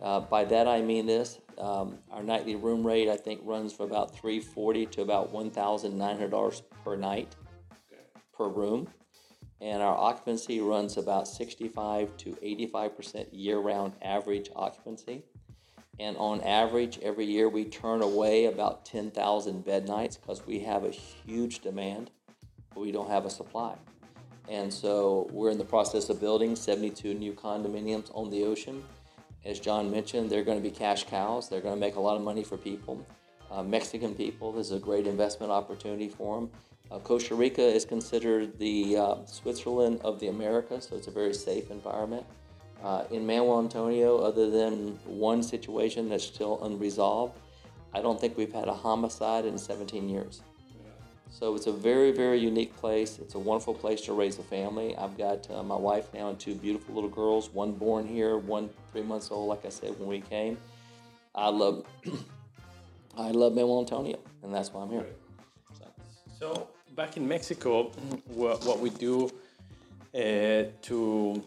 Uh, 0.00 0.20
by 0.20 0.44
that 0.44 0.68
I 0.68 0.80
mean 0.80 1.06
this: 1.06 1.40
um, 1.58 1.98
our 2.10 2.22
nightly 2.22 2.56
room 2.56 2.86
rate 2.86 3.08
I 3.08 3.16
think 3.16 3.40
runs 3.44 3.72
from 3.72 3.86
about 3.86 4.14
340 4.14 4.86
to 4.86 5.02
about 5.02 5.30
1,900 5.30 6.30
dollars 6.30 6.62
per 6.84 6.96
night 6.96 7.34
per 8.36 8.48
room, 8.48 8.88
and 9.60 9.82
our 9.82 9.96
occupancy 9.96 10.60
runs 10.60 10.96
about 10.96 11.26
65 11.26 12.16
to 12.18 12.38
85 12.40 12.96
percent 12.96 13.34
year-round 13.34 13.94
average 14.02 14.50
occupancy. 14.54 15.24
And 16.00 16.16
on 16.16 16.40
average, 16.42 16.98
every 17.02 17.24
year 17.24 17.48
we 17.48 17.64
turn 17.64 18.02
away 18.02 18.44
about 18.44 18.84
10,000 18.84 19.64
bed 19.64 19.88
nights 19.88 20.16
because 20.16 20.46
we 20.46 20.60
have 20.60 20.84
a 20.84 20.90
huge 20.90 21.58
demand, 21.58 22.12
but 22.72 22.80
we 22.80 22.92
don't 22.92 23.10
have 23.10 23.24
a 23.24 23.30
supply. 23.30 23.74
And 24.48 24.72
so 24.72 25.28
we're 25.32 25.50
in 25.50 25.58
the 25.58 25.64
process 25.64 26.08
of 26.08 26.20
building 26.20 26.54
72 26.54 27.14
new 27.14 27.32
condominiums 27.32 28.10
on 28.14 28.30
the 28.30 28.44
ocean. 28.44 28.82
As 29.48 29.58
Jon 29.58 29.90
mentioned, 29.90 30.28
they're 30.28 30.44
going 30.44 30.58
to 30.58 30.62
be 30.62 30.70
cash 30.70 31.04
cows. 31.04 31.48
They're 31.48 31.62
going 31.62 31.74
to 31.74 31.80
make 31.80 31.96
a 31.96 32.00
lot 32.00 32.16
of 32.16 32.22
money 32.22 32.44
for 32.44 32.58
people. 32.58 33.04
Uh, 33.50 33.62
Mexican 33.62 34.14
people, 34.14 34.52
this 34.52 34.66
is 34.66 34.76
a 34.76 34.78
great 34.78 35.06
investment 35.06 35.50
opportunity 35.50 36.06
for 36.06 36.38
them. 36.38 36.50
Uh, 36.90 36.98
Costa 36.98 37.34
Rica 37.34 37.62
is 37.62 37.86
considered 37.86 38.58
the 38.58 38.98
uh, 38.98 39.14
Switzerland 39.24 40.02
of 40.04 40.20
the 40.20 40.28
Americas, 40.28 40.88
so 40.88 40.96
it's 40.96 41.06
a 41.06 41.10
very 41.10 41.32
safe 41.32 41.70
environment. 41.70 42.26
Uh, 42.82 43.04
in 43.10 43.26
Manuel 43.26 43.60
Antonio, 43.60 44.18
other 44.18 44.50
than 44.50 44.98
one 45.06 45.42
situation 45.42 46.10
that's 46.10 46.24
still 46.24 46.62
unresolved, 46.62 47.38
I 47.94 48.02
don't 48.02 48.20
think 48.20 48.36
we've 48.36 48.52
had 48.52 48.68
a 48.68 48.74
homicide 48.74 49.46
in 49.46 49.56
17 49.56 50.10
years. 50.10 50.42
So 51.30 51.54
it's 51.54 51.66
a 51.66 51.72
very, 51.72 52.10
very 52.10 52.38
unique 52.38 52.74
place. 52.76 53.18
It's 53.18 53.34
a 53.34 53.38
wonderful 53.38 53.74
place 53.74 54.00
to 54.02 54.12
raise 54.12 54.38
a 54.38 54.42
family. 54.42 54.96
I've 54.96 55.16
got 55.16 55.48
uh, 55.50 55.62
my 55.62 55.76
wife 55.76 56.12
now 56.12 56.30
and 56.30 56.38
two 56.38 56.54
beautiful 56.54 56.94
little 56.94 57.10
girls, 57.10 57.50
one 57.50 57.72
born 57.72 58.06
here, 58.06 58.36
one 58.38 58.70
three 58.92 59.02
months 59.02 59.30
old, 59.30 59.48
like 59.48 59.64
I 59.64 59.68
said 59.68 59.98
when 59.98 60.08
we 60.08 60.20
came. 60.20 60.56
I 61.34 61.48
love, 61.48 61.84
I 63.16 63.30
love 63.30 63.54
Manuel 63.54 63.80
Antonio, 63.80 64.18
and 64.42 64.52
that's 64.52 64.72
why 64.72 64.82
I'm 64.82 64.90
here. 64.90 65.06
So 66.38 66.68
back 66.94 67.16
in 67.16 67.26
Mexico, 67.26 67.90
what, 68.26 68.64
what 68.64 68.80
we 68.80 68.90
do 68.90 69.30
uh, 70.14 70.70
to 70.82 71.42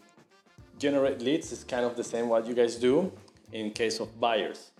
generate 0.78 1.20
leads 1.20 1.52
is 1.52 1.64
kind 1.64 1.84
of 1.84 1.96
the 1.96 2.04
same 2.04 2.28
what 2.28 2.46
you 2.46 2.54
guys 2.54 2.76
do 2.76 3.12
in 3.52 3.70
case 3.70 4.00
of 4.00 4.18
buyers. 4.20 4.70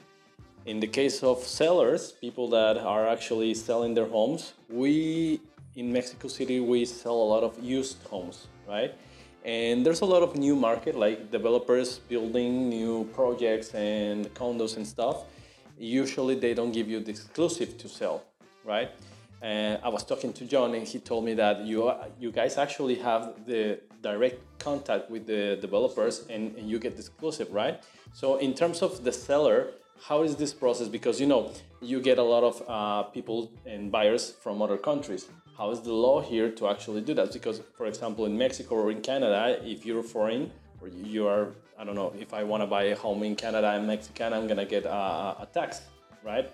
In 0.64 0.78
the 0.78 0.86
case 0.86 1.24
of 1.24 1.42
sellers, 1.42 2.12
people 2.12 2.48
that 2.50 2.76
are 2.76 3.08
actually 3.08 3.52
selling 3.52 3.94
their 3.94 4.06
homes, 4.06 4.52
we 4.70 5.40
in 5.74 5.92
Mexico 5.92 6.28
City 6.28 6.60
we 6.60 6.84
sell 6.84 7.16
a 7.16 7.28
lot 7.34 7.42
of 7.42 7.58
used 7.60 8.00
homes, 8.04 8.46
right? 8.68 8.94
And 9.44 9.84
there's 9.84 10.02
a 10.02 10.04
lot 10.04 10.22
of 10.22 10.36
new 10.36 10.54
market, 10.54 10.94
like 10.94 11.32
developers 11.32 11.98
building 11.98 12.68
new 12.68 13.10
projects 13.12 13.74
and 13.74 14.32
condos 14.34 14.76
and 14.76 14.86
stuff. 14.86 15.24
Usually 15.76 16.36
they 16.36 16.54
don't 16.54 16.70
give 16.70 16.88
you 16.88 17.00
the 17.00 17.10
exclusive 17.10 17.76
to 17.78 17.88
sell, 17.88 18.22
right? 18.64 18.90
And 19.42 19.80
I 19.82 19.88
was 19.88 20.04
talking 20.04 20.32
to 20.34 20.44
Jon, 20.44 20.76
and 20.76 20.86
he 20.86 21.00
told 21.00 21.24
me 21.24 21.34
that 21.34 21.66
you 21.66 21.92
you 22.20 22.30
guys 22.30 22.56
actually 22.56 22.94
have 22.96 23.34
the 23.46 23.80
direct 24.00 24.38
contact 24.60 25.10
with 25.10 25.26
the 25.26 25.58
developers, 25.60 26.24
and, 26.30 26.54
and 26.56 26.70
you 26.70 26.78
get 26.78 26.94
the 26.94 27.00
exclusive, 27.00 27.52
right? 27.52 27.82
So 28.12 28.36
in 28.36 28.54
terms 28.54 28.80
of 28.80 29.02
the 29.02 29.10
seller, 29.10 29.72
how 30.08 30.22
is 30.22 30.36
this 30.36 30.52
process? 30.52 30.88
Because 30.88 31.20
you 31.20 31.26
know 31.26 31.50
you 31.80 32.00
get 32.00 32.18
a 32.18 32.22
lot 32.22 32.42
of 32.42 32.62
uh, 32.68 33.02
people 33.04 33.50
and 33.64 33.90
buyers 33.90 34.30
from 34.30 34.60
other 34.60 34.76
countries. 34.76 35.28
How 35.56 35.70
is 35.70 35.80
the 35.80 35.92
law 35.92 36.20
here 36.20 36.50
to 36.50 36.68
actually 36.68 37.02
do 37.02 37.14
that? 37.14 37.32
Because, 37.32 37.60
for 37.76 37.86
example, 37.86 38.26
in 38.26 38.36
Mexico 38.36 38.74
or 38.76 38.90
in 38.90 39.00
Canada, 39.00 39.60
if 39.62 39.86
you're 39.86 40.02
foreign 40.02 40.50
or 40.80 40.88
you 40.88 41.28
are, 41.28 41.48
I 41.78 41.84
don't 41.84 41.94
know, 41.94 42.12
if 42.18 42.34
I 42.34 42.42
want 42.42 42.62
to 42.62 42.66
buy 42.66 42.84
a 42.84 42.96
home 42.96 43.22
in 43.22 43.36
Canada 43.36 43.70
and 43.70 43.86
Mexican, 43.86 44.32
I'm 44.32 44.46
gonna 44.48 44.64
get 44.64 44.84
a, 44.84 45.36
a 45.44 45.48
tax, 45.52 45.82
right? 46.24 46.50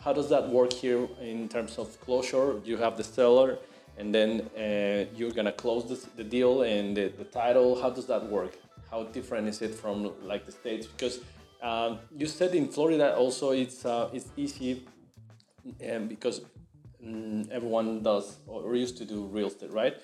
How 0.00 0.12
does 0.12 0.28
that 0.28 0.48
work 0.48 0.72
here 0.72 1.08
in 1.20 1.48
terms 1.48 1.78
of 1.78 2.00
closure? 2.00 2.60
You 2.64 2.76
have 2.76 2.96
the 2.96 3.04
seller, 3.04 3.58
and 3.98 4.14
then 4.14 4.30
uh, 4.56 5.06
you're 5.16 5.32
gonna 5.32 5.52
close 5.52 5.88
the, 5.88 5.98
the 6.16 6.24
deal 6.24 6.62
and 6.62 6.96
the, 6.96 7.08
the, 7.08 7.24
title. 7.24 7.80
How 7.80 7.90
does 7.90 8.06
that 8.06 8.24
work? 8.28 8.52
How 8.90 9.04
different 9.04 9.48
is 9.48 9.62
it 9.62 9.74
from 9.74 10.12
like 10.22 10.44
the 10.46 10.52
states? 10.52 10.86
Because 10.86 11.20
um, 11.62 11.98
you 12.16 12.26
said 12.26 12.54
in 12.54 12.68
Florida 12.68 13.14
also 13.16 13.50
it's 13.52 13.84
uh, 13.84 14.10
it's 14.12 14.28
easy, 14.36 14.84
um, 15.90 16.08
because 16.08 16.42
mm, 17.04 17.48
everyone 17.50 18.02
does 18.02 18.38
or 18.46 18.74
used 18.74 18.98
to 18.98 19.04
do 19.04 19.24
real 19.26 19.46
estate, 19.46 19.72
right? 19.72 19.96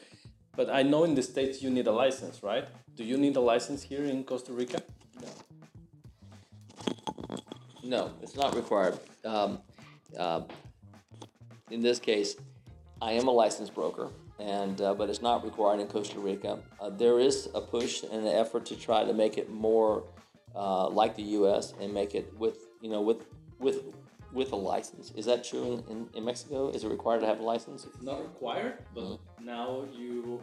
But 0.57 0.71
I 0.71 0.83
know 0.83 1.05
in 1.05 1.15
the 1.15 1.23
states 1.23 1.63
you 1.63 1.71
need 1.71 1.87
a 1.87 1.93
license, 1.93 2.43
right? 2.43 2.67
Do 2.97 3.05
you 3.05 3.17
need 3.17 3.37
a 3.37 3.41
license 3.41 3.83
here 3.83 4.05
in 4.05 4.25
Costa 4.25 4.53
Rica? 4.53 4.83
No. 5.21 5.29
No, 7.85 8.11
it's 8.23 8.37
not 8.37 8.55
required. 8.55 8.99
Um, 9.25 9.61
uh, 10.19 10.43
in 11.71 11.81
this 11.81 11.99
case, 11.99 12.37
I 13.01 13.13
am 13.13 13.29
a 13.29 13.31
licensed 13.31 13.75
broker, 13.75 14.09
and 14.41 14.81
uh, 14.81 14.95
but 14.95 15.11
it's 15.11 15.23
not 15.23 15.45
required 15.45 15.81
in 15.81 15.87
Costa 15.87 16.19
Rica. 16.19 16.59
Uh, 16.81 16.91
there 16.91 17.21
is 17.21 17.49
a 17.55 17.61
push 17.61 18.03
and 18.03 18.27
an 18.27 18.35
effort 18.35 18.67
to 18.67 18.77
try 18.77 19.05
to 19.05 19.13
make 19.13 19.39
it 19.39 19.51
more 19.51 20.05
uh, 20.59 20.89
like 20.89 21.15
the 21.15 21.23
U.S. 21.41 21.73
and 21.81 21.95
make 21.95 22.15
it 22.15 22.27
with 22.37 22.59
you 22.83 22.91
know 22.91 23.01
with 23.01 23.27
with 23.59 23.85
with 24.33 24.53
a 24.53 24.57
license. 24.57 25.13
Is 25.17 25.25
that 25.27 25.45
true 25.45 25.65
in, 25.89 25.97
in, 25.97 26.09
in 26.15 26.25
Mexico? 26.25 26.69
Is 26.71 26.85
it 26.85 26.89
required 26.89 27.21
to 27.21 27.27
have 27.27 27.41
a 27.41 27.43
license? 27.43 27.87
It's 27.87 28.03
not 28.03 28.21
required, 28.21 28.79
but 28.95 29.05
mm-hmm. 29.05 29.47
now 29.47 29.85
you 29.97 30.41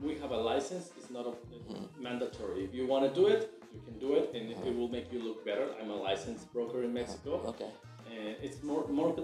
we 0.00 0.16
have 0.18 0.30
a 0.30 0.36
license. 0.36 0.90
It's 0.98 1.10
not 1.10 1.26
a, 1.26 1.30
mm-hmm. 1.30 2.02
mandatory. 2.02 2.64
If 2.64 2.74
you 2.74 2.86
want 2.86 3.02
to 3.08 3.20
do 3.20 3.26
it, 3.26 3.52
you 3.74 3.80
can 3.80 3.98
do 3.98 4.14
it, 4.14 4.30
and 4.34 4.50
mm-hmm. 4.50 4.68
it 4.68 4.76
will 4.76 4.88
make 4.88 5.12
you 5.12 5.20
look 5.22 5.44
better. 5.44 5.66
I'm 5.80 5.90
a 5.90 5.96
licensed 5.96 6.52
broker 6.52 6.84
in 6.84 6.92
Mexico. 6.92 7.42
Okay 7.46 7.70
And 8.16 8.36
it's 8.42 8.62
more 8.62 8.86
more 8.88 9.14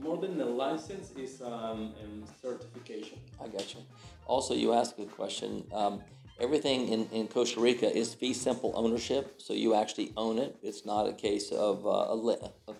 more 0.00 0.16
than 0.18 0.40
a 0.40 0.44
license 0.44 1.12
is 1.16 1.42
um, 1.42 1.94
certification. 2.42 3.18
I 3.44 3.48
got 3.48 3.74
you. 3.74 3.80
Also, 4.26 4.54
you 4.54 4.72
asked 4.72 4.98
a 4.98 5.04
question. 5.04 5.64
Um, 5.72 6.00
everything 6.40 6.88
in, 6.88 7.08
in 7.12 7.28
Costa 7.28 7.60
Rica 7.60 7.94
is 7.94 8.14
fee 8.14 8.34
simple 8.34 8.72
ownership, 8.74 9.40
so 9.40 9.52
you 9.52 9.74
actually 9.74 10.12
own 10.16 10.38
it. 10.38 10.56
It's 10.62 10.84
not 10.84 11.08
a 11.08 11.12
case 11.12 11.50
of 11.50 11.86
uh, 11.86 11.90
a, 11.90 12.50
a 12.68 12.74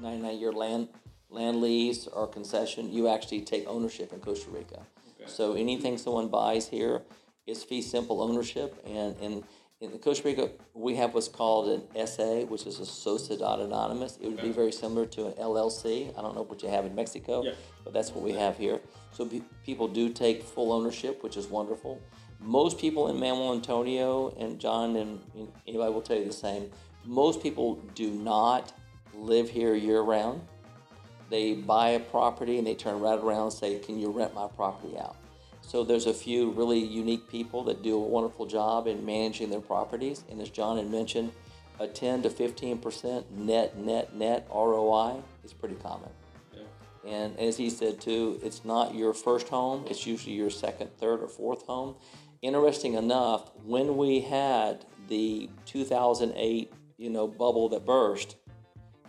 99 0.00 0.38
year 0.38 0.52
land 0.52 0.88
land 1.28 1.60
lease 1.60 2.06
or 2.06 2.26
concession. 2.26 2.92
You 2.92 3.08
actually 3.08 3.42
take 3.42 3.66
ownership 3.68 4.12
in 4.12 4.20
Costa 4.20 4.50
Rica. 4.50 4.80
Okay. 5.20 5.30
So 5.30 5.54
anything 5.54 5.96
someone 5.98 6.28
buys 6.28 6.68
here 6.68 7.02
is 7.46 7.62
fee 7.62 7.82
simple 7.82 8.20
ownership, 8.20 8.74
and 8.86 9.16
in 9.20 9.44
the 9.80 9.98
Costa 9.98 10.28
Rica, 10.28 10.50
we 10.74 10.96
have 10.96 11.14
what's 11.14 11.28
called 11.28 11.68
an 11.68 12.06
SA, 12.06 12.42
which 12.42 12.66
is 12.66 12.78
a 12.80 12.82
Sociedad 12.82 13.64
Anonymous. 13.64 14.18
It 14.18 14.28
would 14.28 14.38
okay. 14.38 14.48
be 14.48 14.52
very 14.52 14.72
similar 14.72 15.06
to 15.06 15.28
an 15.28 15.32
LLC. 15.32 16.16
I 16.18 16.20
don't 16.20 16.34
know 16.34 16.42
what 16.42 16.62
you 16.62 16.68
have 16.68 16.84
in 16.84 16.94
Mexico, 16.94 17.42
yeah. 17.42 17.52
but 17.82 17.94
that's 17.94 18.10
what 18.10 18.22
we 18.22 18.32
have 18.32 18.58
here. 18.58 18.80
So 19.12 19.24
pe- 19.24 19.40
people 19.64 19.88
do 19.88 20.10
take 20.10 20.42
full 20.42 20.70
ownership, 20.72 21.22
which 21.22 21.38
is 21.38 21.46
wonderful. 21.46 21.98
Most 22.42 22.78
people 22.78 23.08
in 23.08 23.20
Manuel 23.20 23.52
Antonio 23.52 24.34
and 24.38 24.58
Jon 24.58 24.96
and 24.96 25.20
anybody 25.66 25.92
will 25.92 26.00
tell 26.00 26.16
you 26.16 26.24
the 26.24 26.32
same. 26.32 26.70
Most 27.04 27.42
people 27.42 27.76
do 27.94 28.10
not 28.10 28.72
live 29.14 29.50
here 29.50 29.74
year 29.74 30.00
round. 30.00 30.40
They 31.28 31.54
buy 31.54 31.90
a 31.90 32.00
property 32.00 32.58
and 32.58 32.66
they 32.66 32.74
turn 32.74 33.00
right 33.00 33.18
around 33.18 33.42
and 33.42 33.52
say, 33.52 33.78
"Can 33.78 33.98
you 33.98 34.10
rent 34.10 34.34
my 34.34 34.48
property 34.48 34.96
out?" 34.98 35.16
So 35.62 35.84
there's 35.84 36.06
a 36.06 36.14
few 36.14 36.50
really 36.50 36.78
unique 36.78 37.28
people 37.28 37.62
that 37.64 37.82
do 37.82 37.94
a 37.94 38.00
wonderful 38.00 38.46
job 38.46 38.86
in 38.86 39.04
managing 39.04 39.50
their 39.50 39.60
properties. 39.60 40.24
And 40.28 40.40
as 40.40 40.50
Jon 40.50 40.78
had 40.78 40.90
mentioned, 40.90 41.32
a 41.78 41.86
10 41.86 42.22
to 42.22 42.30
15% 42.30 43.30
net, 43.30 43.76
net, 43.76 44.14
net 44.14 44.46
ROI 44.50 45.22
is 45.44 45.52
pretty 45.52 45.76
common. 45.76 46.10
Yeah. 46.52 46.62
And 47.10 47.38
as 47.38 47.56
he 47.56 47.70
said 47.70 48.00
too, 48.00 48.40
it's 48.42 48.64
not 48.64 48.94
your 48.94 49.14
first 49.14 49.48
home, 49.48 49.84
it's 49.88 50.06
usually 50.06 50.34
your 50.34 50.50
second, 50.50 50.90
third, 50.98 51.22
or 51.22 51.28
fourth 51.28 51.66
home. 51.66 51.94
Interesting 52.42 52.94
enough, 52.94 53.50
when 53.64 53.96
we 53.96 54.20
had 54.20 54.86
the 55.08 55.50
2008 55.66 56.72
you 57.00 57.08
know, 57.10 57.26
bubble 57.26 57.68
that 57.70 57.86
burst, 57.86 58.36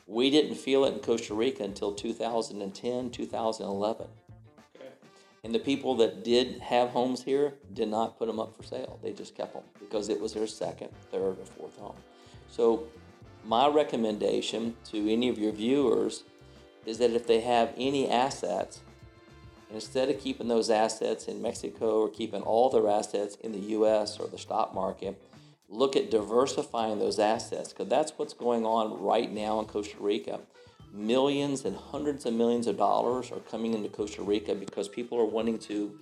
we 0.08 0.30
didn't 0.30 0.56
feel 0.56 0.86
it 0.86 0.94
in 0.94 1.00
Costa 1.00 1.34
Rica 1.34 1.64
until 1.64 1.94
2010, 1.94 3.10
2011. 3.10 4.08
Okay. 4.76 4.86
And 5.44 5.54
the 5.54 5.60
people 5.60 5.96
that 5.98 6.24
did 6.24 6.60
have 6.60 6.90
homes 6.90 7.24
here 7.24 7.54
did 7.74 7.90
not 7.90 8.18
put 8.18 8.28
them 8.28 8.40
up 8.40 8.56
for 8.56 8.64
sale. 8.64 8.98
They 9.04 9.12
just 9.12 9.36
kept 9.36 9.54
them 9.54 9.64
because 9.80 10.10
it 10.10 10.20
was 10.20 10.34
their 10.34 10.48
second, 10.48 10.90
third, 11.12 11.38
or 11.38 11.46
fourth 11.46 11.78
home. 11.78 11.98
So, 12.50 12.84
my 13.44 13.68
recommendation 13.68 14.76
to 14.92 15.12
any 15.12 15.28
of 15.28 15.38
your 15.38 15.52
viewers 15.52 16.24
is 16.86 16.98
that 17.00 17.12
if 17.12 17.28
they 17.28 17.42
have 17.42 17.74
any 17.76 18.10
assets, 18.10 18.82
instead 19.74 20.10
of 20.10 20.20
keeping 20.20 20.48
those 20.48 20.70
assets 20.70 21.26
in 21.26 21.42
Mexico 21.42 22.02
or 22.02 22.10
keeping 22.10 22.42
all 22.42 22.70
their 22.70 22.90
assets 22.90 23.36
in 23.36 23.52
the 23.52 23.60
US 23.78 24.20
or 24.20 24.28
the 24.28 24.38
stock 24.38 24.74
market, 24.74 25.22
look 25.70 25.96
at 25.96 26.12
diversifying 26.12 27.00
those 27.00 27.20
assets 27.20 27.70
because 27.70 27.88
that's 27.88 28.14
what's 28.18 28.34
going 28.34 28.66
on 28.66 29.02
right 29.02 29.32
now 29.32 29.60
in 29.60 29.66
Costa 29.66 29.98
Rica 30.00 30.40
millions 30.94 31.66
and 31.66 31.76
hundreds 31.76 32.26
of 32.26 32.34
millions 32.34 32.68
of 32.68 32.78
dollars 32.78 33.32
are 33.32 33.40
coming 33.40 33.74
into 33.74 33.90
Costa 33.90 34.22
Rica 34.22 34.54
because 34.56 34.88
people 34.88 35.20
are 35.20 35.26
wanting 35.26 35.58
to 35.60 35.98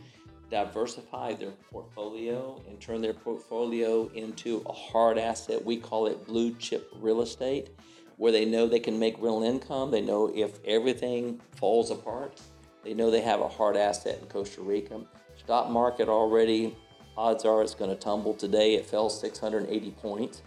diversify 0.50 1.34
their 1.34 1.52
portfolio 1.72 2.60
and 2.68 2.80
turn 2.82 3.02
their 3.02 3.14
portfolio 3.14 4.08
into 4.16 4.64
a 4.66 4.74
hard 4.74 5.18
asset. 5.18 5.64
We 5.64 5.78
call 5.78 6.08
it 6.08 6.26
blue 6.26 6.56
chip 6.56 6.92
real 7.00 7.22
estate, 7.22 7.70
where 8.18 8.32
they 8.32 8.46
know 8.46 8.68
they 8.68 8.80
can 8.80 8.98
make 8.98 9.22
real 9.22 9.44
income. 9.44 9.92
They 9.92 10.02
know 10.02 10.32
if 10.34 10.60
everything 10.66 11.40
falls 11.56 11.92
apart, 11.92 12.42
they 12.84 12.94
know 12.94 13.12
they 13.12 13.22
have 13.22 13.42
a 13.42 13.48
hard 13.48 13.76
asset 13.76 14.20
in 14.22 14.28
Costa 14.28 14.62
Rica. 14.62 15.02
Stock 15.38 15.70
market 15.70 16.10
already, 16.10 16.76
odds 17.18 17.46
are 17.46 17.62
it's 17.62 17.76
going 17.76 17.90
to 17.90 17.96
tumble 17.96 18.34
today. 18.34 18.76
It 18.76 18.86
fell 18.86 19.10
680 19.10 19.92
points 19.92 20.42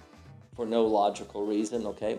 for 0.56 0.66
no 0.66 0.84
logical 0.84 1.46
reason, 1.46 1.86
okay? 1.86 2.18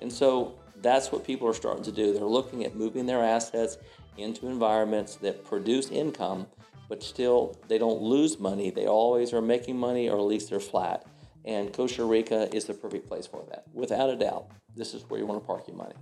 And 0.00 0.12
so 0.12 0.54
that's 0.80 1.12
what 1.12 1.24
people 1.24 1.46
are 1.48 1.54
starting 1.54 1.84
to 1.84 1.92
do. 1.92 2.12
They're 2.12 2.24
looking 2.24 2.64
at 2.64 2.74
moving 2.74 3.06
their 3.06 3.22
assets 3.22 3.78
into 4.16 4.48
environments 4.48 5.16
that 5.16 5.44
produce 5.44 5.90
income, 5.90 6.46
but 6.88 7.02
still 7.02 7.56
they 7.68 7.78
don't 7.78 8.02
lose 8.02 8.38
money. 8.38 8.70
They 8.70 8.86
always 8.86 9.32
are 9.32 9.42
making 9.42 9.78
money, 9.78 10.08
or 10.08 10.18
at 10.18 10.24
least 10.24 10.50
they're 10.50 10.60
flat. 10.60 11.06
And 11.44 11.72
Costa 11.72 12.04
Rica 12.04 12.54
is 12.54 12.66
the 12.66 12.74
perfect 12.74 13.08
place 13.08 13.26
for 13.26 13.44
that, 13.50 13.64
without 13.72 14.10
a 14.10 14.16
doubt. 14.16 14.46
This 14.76 14.94
is 14.94 15.02
where 15.08 15.18
you 15.18 15.26
want 15.26 15.40
to 15.40 15.46
park 15.46 15.66
your 15.66 15.76
money. 15.76 15.94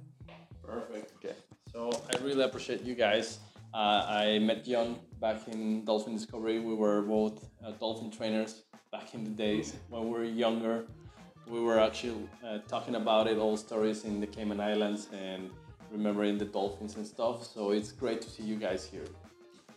Perfect. 0.66 1.12
Okay. 1.24 1.34
So 1.72 1.90
I 2.12 2.22
really 2.24 2.42
appreciate 2.42 2.82
you 2.82 2.94
guys. 2.94 3.38
Uh, 3.72 4.04
I 4.08 4.38
met 4.40 4.64
Jon 4.64 4.96
back 5.20 5.46
in 5.48 5.84
Dolphin 5.84 6.14
Discovery. 6.14 6.58
We 6.58 6.74
were 6.74 7.02
both 7.02 7.44
uh, 7.64 7.72
dolphin 7.72 8.10
trainers 8.10 8.62
back 8.90 9.14
in 9.14 9.22
the 9.22 9.30
days 9.30 9.74
when 9.88 10.04
we 10.04 10.10
were 10.10 10.24
younger 10.24 10.84
we 11.50 11.60
were 11.60 11.80
actually 11.80 12.28
uh, 12.46 12.58
talking 12.68 12.94
about 12.94 13.26
it, 13.26 13.36
all 13.38 13.56
stories 13.56 14.04
in 14.04 14.20
the 14.20 14.26
Cayman 14.26 14.60
Islands 14.60 15.08
and 15.12 15.50
remembering 15.90 16.38
the 16.38 16.44
dolphins 16.44 16.96
and 16.96 17.06
stuff. 17.06 17.44
So 17.44 17.72
it's 17.72 17.92
great 17.92 18.22
to 18.22 18.30
see 18.30 18.44
you 18.44 18.56
guys 18.56 18.86
here. 18.86 19.06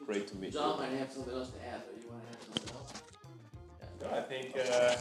Great 0.06 0.28
to 0.28 0.36
meet 0.36 0.54
Jon 0.54 0.76
you. 0.76 0.84
might 0.84 1.00
have 1.00 1.12
something 1.12 1.34
else 1.34 1.50
to 1.50 1.68
add, 1.68 1.82
but 1.88 2.02
you 2.02 2.10
want 2.10 2.24
to 2.24 2.30
add 2.30 2.44
something 2.44 2.76
else? 2.76 2.94
I 4.12 4.20
think 4.20 4.54
uh, 4.58 4.96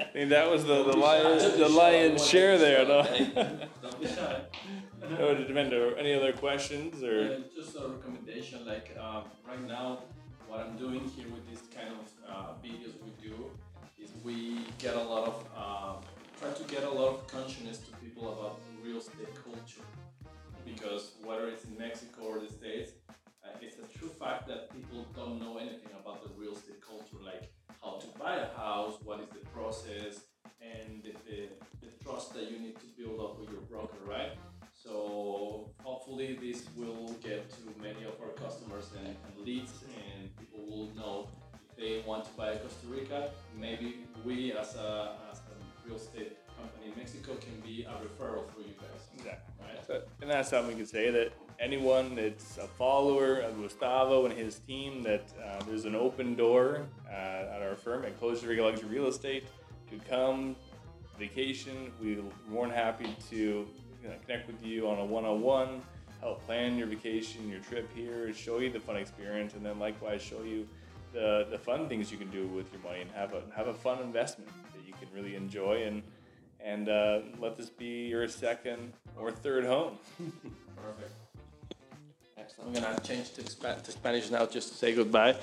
I 0.00 0.12
think 0.12 0.28
that 0.28 0.50
was 0.50 0.66
the 0.66 0.84
the 0.84 0.94
lion 0.94 1.38
the 1.58 1.68
lion's 1.68 2.24
share 2.26 2.58
there. 2.58 2.86
No. 2.86 3.02
Don't 3.82 4.00
be 4.00 4.06
shy. 4.06 4.40
no, 5.10 5.34
Demendo, 5.34 5.98
any 5.98 6.14
other 6.14 6.32
questions 6.32 7.02
or? 7.02 7.22
Yeah, 7.22 7.36
just 7.54 7.76
a 7.76 7.88
recommendation. 7.88 8.66
Like 8.66 8.96
uh, 8.98 9.22
right 9.46 9.66
now, 9.66 10.00
what 10.48 10.60
I'm 10.60 10.76
doing 10.76 11.00
here 11.16 11.26
with 11.28 11.48
this 11.50 11.62
kind 11.74 11.90
of 11.90 12.04
uh, 12.28 12.52
videos 12.64 12.94
we 13.04 13.28
do 13.28 13.50
is 13.98 14.10
we 14.22 14.66
get 14.78 14.94
a 14.94 15.02
lot 15.02 15.28
of 15.28 15.44
uh, 15.56 15.94
try 16.40 16.52
to 16.52 16.64
get 16.64 16.84
a 16.84 16.90
lot 16.90 17.08
of 17.14 17.26
consciousness 17.26 17.78
to 17.78 17.92
people 17.96 18.32
about 18.32 18.60
real 18.84 18.98
estate 18.98 19.34
culture 19.34 19.86
because 20.64 21.12
whether 21.22 21.48
it's 21.48 21.64
in 21.64 21.76
Mexico 21.78 22.30
as 44.64 44.76
a, 44.76 45.12
as 45.30 45.38
a 45.38 45.86
real 45.86 45.96
estate 45.96 46.36
company 46.56 46.90
in 46.90 46.96
Mexico 46.96 47.34
can 47.34 47.60
be 47.60 47.84
a 47.84 47.90
referral 47.90 48.44
for 48.52 48.60
you 48.60 48.74
guys. 48.80 49.02
Exactly. 49.16 49.54
Right? 49.60 49.86
So, 49.86 50.02
and 50.22 50.30
that's 50.30 50.48
something 50.50 50.68
we 50.68 50.76
can 50.76 50.86
say 50.86 51.10
that 51.10 51.32
anyone 51.60 52.14
that's 52.14 52.56
a 52.58 52.66
follower 52.66 53.40
of 53.40 53.60
Gustavo 53.60 54.26
and 54.26 54.36
his 54.36 54.58
team, 54.60 55.02
that 55.02 55.26
uh, 55.44 55.62
there's 55.64 55.84
an 55.84 55.94
open 55.94 56.34
door 56.34 56.86
uh, 57.08 57.12
at 57.12 57.62
our 57.62 57.74
firm 57.74 58.04
at 58.04 58.18
Costa 58.18 58.46
Rica 58.46 58.62
Luxury 58.62 58.88
Real 58.88 59.06
Estate 59.06 59.44
to 59.90 59.98
come 60.08 60.56
vacation. 61.18 61.92
We're 62.00 62.22
more 62.48 62.66
than 62.66 62.74
happy 62.74 63.14
to 63.30 63.68
connect 64.26 64.46
with 64.46 64.64
you 64.64 64.88
on 64.88 64.98
a 64.98 65.04
one-on-one, 65.04 65.82
help 66.20 66.44
plan 66.46 66.76
your 66.76 66.86
vacation, 66.86 67.48
your 67.48 67.60
trip 67.60 67.88
here, 67.94 68.32
show 68.32 68.58
you 68.58 68.70
the 68.70 68.80
fun 68.80 68.96
experience, 68.96 69.54
and 69.54 69.64
then 69.64 69.78
likewise 69.78 70.22
show 70.22 70.42
you 70.42 70.66
the, 71.14 71.46
the 71.50 71.58
fun 71.58 71.88
things 71.88 72.12
you 72.12 72.18
can 72.18 72.30
do 72.30 72.46
with 72.48 72.70
your 72.72 72.82
money 72.82 73.00
and 73.00 73.10
have 73.12 73.32
a 73.32 73.42
have 73.56 73.68
a 73.68 73.74
fun 73.74 74.02
investment 74.02 74.50
that 74.74 74.84
you 74.86 74.92
can 75.00 75.08
really 75.14 75.36
enjoy 75.36 75.84
and 75.86 76.02
and 76.60 76.88
uh, 76.88 77.20
let 77.40 77.56
this 77.56 77.70
be 77.70 78.08
your 78.08 78.28
second 78.28 78.92
or 79.16 79.30
third 79.30 79.64
home. 79.64 79.98
Perfect. 80.76 81.12
Excellent. 82.36 82.76
I'm 82.76 82.82
gonna 82.82 83.00
change 83.00 83.32
to, 83.34 83.42
Spa- 83.48 83.80
to 83.86 83.92
Spanish 83.92 84.30
now 84.30 84.44
just 84.46 84.68
to 84.70 84.74
say 84.74 84.94
goodbye. 84.94 85.36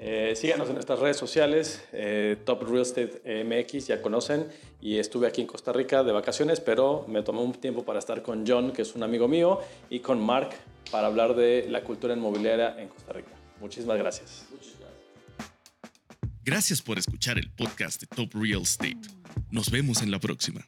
Eh, 0.00 0.36
síganos 0.36 0.68
en 0.68 0.74
nuestras 0.74 1.00
redes 1.00 1.16
sociales, 1.16 1.82
eh, 1.92 2.36
Top 2.44 2.62
Real 2.62 2.82
Estate 2.82 3.20
MX, 3.44 3.88
ya 3.88 4.00
conocen. 4.00 4.46
Y 4.80 4.98
estuve 4.98 5.26
aquí 5.26 5.40
en 5.40 5.48
Costa 5.48 5.72
Rica 5.72 6.04
de 6.04 6.12
vacaciones, 6.12 6.60
pero 6.60 7.04
me 7.08 7.22
tomé 7.22 7.40
un 7.40 7.52
tiempo 7.52 7.84
para 7.84 7.98
estar 7.98 8.22
con 8.22 8.44
John, 8.46 8.70
que 8.72 8.82
es 8.82 8.94
un 8.94 9.02
amigo 9.02 9.26
mío, 9.26 9.58
y 9.90 9.98
con 9.98 10.20
Mark 10.20 10.50
para 10.92 11.08
hablar 11.08 11.34
de 11.34 11.66
la 11.68 11.82
cultura 11.82 12.14
inmobiliaria 12.14 12.80
en 12.80 12.88
Costa 12.88 13.12
Rica. 13.12 13.32
Muchísimas 13.60 13.98
gracias. 13.98 14.46
Gracias 16.50 16.80
por 16.80 16.98
escuchar 16.98 17.36
el 17.36 17.50
podcast 17.50 18.00
de 18.00 18.06
Top 18.06 18.32
Real 18.32 18.62
Estate. 18.62 18.96
Nos 19.50 19.70
vemos 19.70 20.00
en 20.00 20.10
la 20.10 20.18
próxima. 20.18 20.66